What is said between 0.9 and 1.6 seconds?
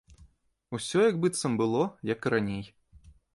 як быццам